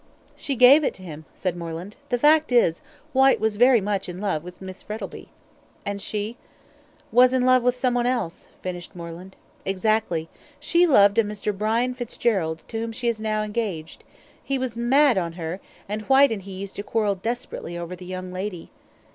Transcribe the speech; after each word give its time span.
"She 0.35 0.55
gave 0.55 0.83
it 0.83 0.95
to 0.95 1.03
him," 1.03 1.25
said 1.35 1.55
Moreland. 1.55 1.95
"The 2.09 2.17
fact 2.17 2.51
is, 2.51 2.81
Whyte 3.13 3.39
was 3.39 3.55
very 3.57 3.79
much 3.79 4.09
in 4.09 4.19
love 4.19 4.43
with 4.43 4.59
Miss 4.59 4.81
Frettlby." 4.81 5.27
"And 5.85 6.01
she" 6.01 6.37
"Was 7.11 7.33
in 7.35 7.45
love 7.45 7.61
with 7.61 7.75
someone 7.75 8.07
else," 8.07 8.47
finished 8.63 8.95
Moreland. 8.95 9.35
"Exactly! 9.63 10.21
Yes, 10.33 10.39
she 10.59 10.87
loved 10.87 11.19
a 11.19 11.23
Mr. 11.23 11.55
Brian 11.55 11.93
Fitzgerald, 11.93 12.63
to 12.69 12.79
whom 12.79 12.91
she 12.91 13.09
is 13.09 13.21
now 13.21 13.43
engaged. 13.43 14.03
He 14.43 14.57
was 14.57 14.75
mad 14.75 15.19
on 15.19 15.33
her; 15.33 15.59
and 15.87 16.01
Whyte 16.09 16.31
and 16.31 16.41
he 16.41 16.53
used 16.53 16.77
to 16.77 16.81
quarrel 16.83 17.13
desperately 17.13 17.77
over 17.77 17.95
the 17.95 18.05
young 18.07 18.33
lady." 18.33 18.71